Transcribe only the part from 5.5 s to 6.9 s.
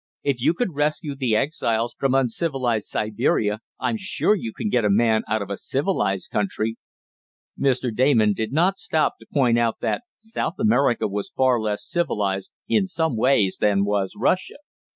a civilized country."